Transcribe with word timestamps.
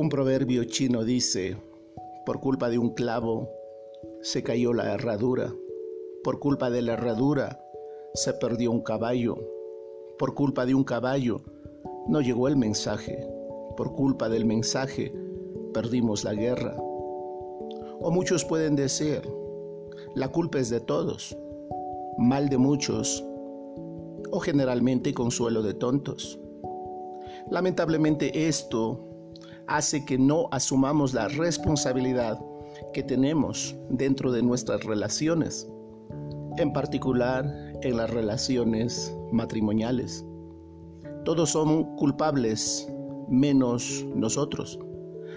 Un 0.00 0.08
proverbio 0.08 0.64
chino 0.64 1.04
dice, 1.04 1.58
por 2.24 2.40
culpa 2.40 2.70
de 2.70 2.78
un 2.78 2.94
clavo 2.94 3.50
se 4.22 4.42
cayó 4.42 4.72
la 4.72 4.94
herradura, 4.94 5.54
por 6.24 6.38
culpa 6.38 6.70
de 6.70 6.80
la 6.80 6.94
herradura 6.94 7.62
se 8.14 8.32
perdió 8.32 8.70
un 8.70 8.80
caballo, 8.80 9.36
por 10.18 10.32
culpa 10.32 10.64
de 10.64 10.74
un 10.74 10.84
caballo 10.84 11.42
no 12.08 12.22
llegó 12.22 12.48
el 12.48 12.56
mensaje, 12.56 13.28
por 13.76 13.92
culpa 13.94 14.30
del 14.30 14.46
mensaje 14.46 15.12
perdimos 15.74 16.24
la 16.24 16.32
guerra. 16.32 16.74
O 18.00 18.10
muchos 18.10 18.42
pueden 18.46 18.76
decir, 18.76 19.20
la 20.14 20.28
culpa 20.28 20.60
es 20.60 20.70
de 20.70 20.80
todos, 20.80 21.36
mal 22.16 22.48
de 22.48 22.56
muchos, 22.56 23.22
o 24.30 24.40
generalmente 24.40 25.12
consuelo 25.12 25.62
de 25.62 25.74
tontos. 25.74 26.40
Lamentablemente 27.50 28.48
esto 28.48 29.09
hace 29.70 30.04
que 30.04 30.18
no 30.18 30.48
asumamos 30.50 31.14
la 31.14 31.28
responsabilidad 31.28 32.38
que 32.92 33.04
tenemos 33.04 33.76
dentro 33.88 34.32
de 34.32 34.42
nuestras 34.42 34.82
relaciones, 34.82 35.70
en 36.58 36.72
particular 36.72 37.46
en 37.82 37.96
las 37.96 38.10
relaciones 38.10 39.16
matrimoniales. 39.30 40.26
Todos 41.24 41.50
son 41.50 41.94
culpables 41.96 42.92
menos 43.28 44.04
nosotros. 44.16 44.76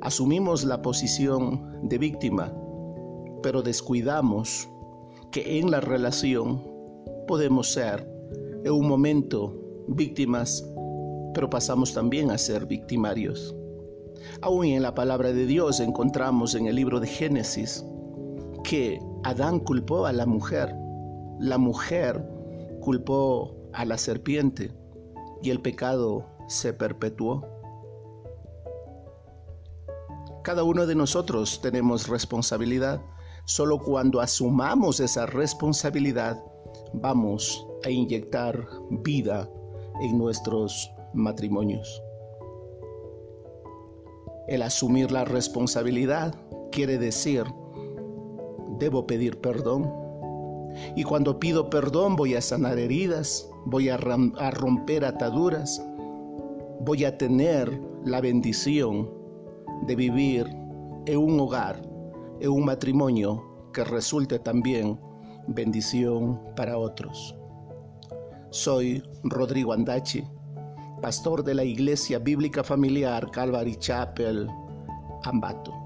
Asumimos 0.00 0.64
la 0.64 0.80
posición 0.80 1.80
de 1.82 1.98
víctima, 1.98 2.50
pero 3.42 3.60
descuidamos 3.60 4.66
que 5.32 5.58
en 5.58 5.70
la 5.70 5.80
relación 5.80 6.62
podemos 7.28 7.70
ser 7.70 8.08
en 8.64 8.72
un 8.72 8.88
momento 8.88 9.54
víctimas, 9.86 10.66
pero 11.34 11.50
pasamos 11.50 11.92
también 11.92 12.30
a 12.30 12.38
ser 12.38 12.64
victimarios. 12.64 13.54
Aún 14.44 14.66
en 14.66 14.82
la 14.82 14.94
palabra 14.94 15.32
de 15.32 15.46
Dios 15.46 15.80
encontramos 15.80 16.54
en 16.54 16.66
el 16.66 16.76
libro 16.76 17.00
de 17.00 17.06
Génesis 17.06 17.82
que 18.62 19.00
Adán 19.22 19.58
culpó 19.58 20.04
a 20.04 20.12
la 20.12 20.26
mujer, 20.26 20.76
la 21.40 21.56
mujer 21.56 22.22
culpó 22.82 23.56
a 23.72 23.86
la 23.86 23.96
serpiente 23.96 24.70
y 25.42 25.48
el 25.48 25.62
pecado 25.62 26.26
se 26.46 26.74
perpetuó. 26.74 27.42
Cada 30.42 30.62
uno 30.62 30.84
de 30.84 30.94
nosotros 30.94 31.62
tenemos 31.62 32.06
responsabilidad. 32.08 33.00
Solo 33.46 33.78
cuando 33.78 34.20
asumamos 34.20 35.00
esa 35.00 35.24
responsabilidad 35.24 36.38
vamos 36.92 37.66
a 37.82 37.88
inyectar 37.88 38.68
vida 38.90 39.48
en 40.02 40.18
nuestros 40.18 40.92
matrimonios. 41.14 42.02
El 44.46 44.62
asumir 44.62 45.10
la 45.10 45.24
responsabilidad 45.24 46.34
quiere 46.70 46.98
decir, 46.98 47.44
debo 48.78 49.06
pedir 49.06 49.40
perdón. 49.40 49.90
Y 50.96 51.04
cuando 51.04 51.38
pido 51.38 51.70
perdón 51.70 52.16
voy 52.16 52.34
a 52.34 52.40
sanar 52.40 52.78
heridas, 52.78 53.48
voy 53.64 53.88
a, 53.88 53.96
romper 53.96 55.04
ataduras, 55.04 55.82
voy 56.80 57.04
a 57.04 57.16
tener 57.16 57.80
la 58.04 58.20
bendición 58.20 59.10
de 59.86 59.96
vivir 59.96 60.46
en 61.06 61.18
un 61.18 61.40
hogar, 61.40 61.80
en 62.40 62.50
un 62.50 62.64
matrimonio 62.64 63.70
que 63.72 63.84
resulte 63.84 64.38
también 64.38 65.00
bendición 65.46 66.40
para 66.56 66.76
otros. 66.76 67.34
Soy 68.50 69.02
Rodrigo 69.22 69.72
Andachi 69.72 70.24
pastor 71.04 71.44
de 71.44 71.52
la 71.52 71.64
Iglesia 71.64 72.18
Bíblica 72.18 72.64
Familiar 72.64 73.30
Calvary 73.30 73.76
Chapel, 73.76 74.48
Ambato. 75.24 75.83